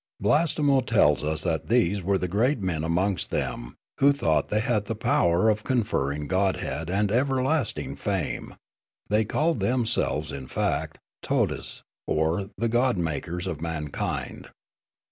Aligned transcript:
Blastemo 0.19 0.81
tells 0.83 1.23
us 1.23 1.43
that 1.43 1.69
these 1.69 2.01
were 2.01 2.17
the 2.17 2.27
great 2.27 2.59
men 2.59 2.83
amongst 2.83 3.29
them, 3.29 3.75
who 3.99 4.11
thought 4.11 4.49
they 4.49 4.59
had 4.59 4.85
the 4.85 4.95
power 4.95 5.47
of 5.47 5.63
conferring 5.63 6.25
godhead 6.27 6.89
and 6.89 7.11
everlasting 7.11 7.95
fame; 7.95 8.55
they 9.09 9.23
called 9.23 9.59
themselves, 9.59 10.31
in 10.31 10.47
fact, 10.47 10.97
Todes, 11.21 11.83
or 12.07 12.49
the 12.57 12.67
godmakers 12.67 13.45
of 13.45 13.61
mankind. 13.61 14.49